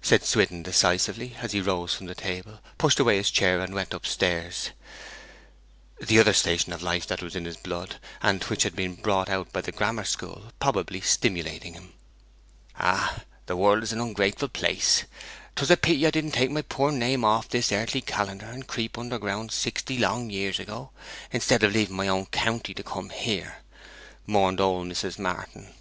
[0.00, 3.92] said Swithin decisively, as he rose from the table, pushed away his chair, and went
[3.92, 4.70] up stairs;
[6.00, 9.28] the 'other station of life that was in his blood,' and which had been brought
[9.28, 11.92] out by the grammar school, probably stimulating him.
[12.78, 15.04] 'Ah, the world is an ungrateful place!
[15.54, 18.96] 'Twas a pity I didn't take my poor name off this earthly calendar and creep
[18.96, 20.92] under ground sixty long years ago,
[21.30, 23.58] instead of leaving my own county to come here!'
[24.26, 25.18] mourned old Mrs.
[25.18, 25.74] Martin.